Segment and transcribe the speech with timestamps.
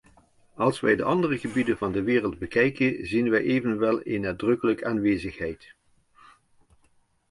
[0.55, 5.73] Als wij andere gebieden van de wereld bekijken zien wij evenwel een nadrukkelijk aanwezigheid.